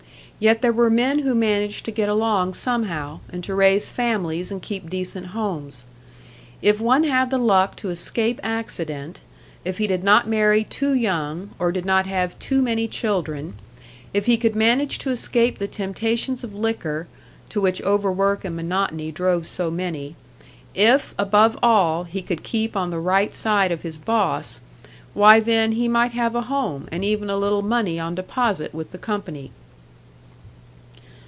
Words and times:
Yet 0.43 0.63
there 0.63 0.73
were 0.73 0.89
men 0.89 1.19
who 1.19 1.35
managed 1.35 1.85
to 1.85 1.91
get 1.91 2.09
along 2.09 2.55
somehow, 2.55 3.19
and 3.29 3.43
to 3.43 3.53
raise 3.53 3.91
families 3.91 4.49
and 4.51 4.59
keep 4.59 4.89
decent 4.89 5.27
homes. 5.27 5.83
If 6.63 6.81
one 6.81 7.03
had 7.03 7.29
the 7.29 7.37
luck 7.37 7.75
to 7.75 7.91
escape 7.91 8.39
accident, 8.41 9.21
if 9.63 9.77
he 9.77 9.85
did 9.85 10.03
not 10.03 10.27
marry 10.27 10.63
too 10.63 10.95
young, 10.95 11.51
or 11.59 11.71
did 11.71 11.85
not 11.85 12.07
have 12.07 12.39
too 12.39 12.63
many 12.63 12.87
children; 12.87 13.53
if 14.15 14.25
he 14.25 14.35
could 14.35 14.55
manage 14.55 14.97
to 15.05 15.11
escape 15.11 15.59
the 15.59 15.67
temptations 15.67 16.43
of 16.43 16.55
liquor, 16.55 17.05
to 17.49 17.61
which 17.61 17.79
overwork 17.83 18.43
and 18.43 18.55
monotony 18.55 19.11
drove 19.11 19.45
so 19.45 19.69
many; 19.69 20.15
if, 20.73 21.13
above 21.19 21.55
all, 21.61 22.05
he 22.05 22.23
could 22.23 22.41
keep 22.41 22.75
on 22.75 22.89
the 22.89 22.97
right 22.97 23.35
side 23.35 23.71
of 23.71 23.83
his 23.83 23.99
boss 23.99 24.59
why 25.13 25.39
then 25.39 25.73
he 25.73 25.87
might 25.87 26.13
have 26.13 26.33
a 26.33 26.41
home, 26.49 26.89
and 26.91 27.05
even 27.05 27.29
a 27.29 27.37
little 27.37 27.61
money 27.61 27.99
on 27.99 28.15
deposit 28.15 28.73
with 28.73 28.89
the 28.89 28.97
company. 28.97 29.51